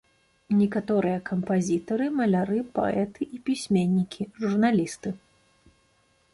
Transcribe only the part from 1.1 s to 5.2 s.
кампазітары, маляры, паэты і пісьменнікі, журналісты.